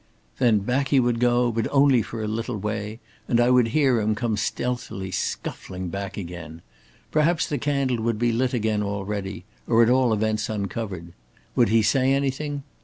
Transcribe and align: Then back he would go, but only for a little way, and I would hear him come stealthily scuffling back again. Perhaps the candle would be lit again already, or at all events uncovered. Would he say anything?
Then 0.39 0.61
back 0.61 0.87
he 0.87 0.99
would 0.99 1.19
go, 1.19 1.51
but 1.51 1.67
only 1.71 2.01
for 2.01 2.23
a 2.23 2.27
little 2.27 2.57
way, 2.57 2.99
and 3.27 3.39
I 3.39 3.51
would 3.51 3.67
hear 3.67 3.99
him 4.01 4.15
come 4.15 4.35
stealthily 4.35 5.11
scuffling 5.11 5.89
back 5.89 6.17
again. 6.17 6.63
Perhaps 7.11 7.45
the 7.47 7.59
candle 7.59 8.01
would 8.01 8.17
be 8.17 8.31
lit 8.31 8.55
again 8.55 8.81
already, 8.81 9.45
or 9.67 9.83
at 9.83 9.91
all 9.91 10.11
events 10.11 10.49
uncovered. 10.49 11.13
Would 11.55 11.69
he 11.69 11.83
say 11.83 12.13
anything? 12.13 12.63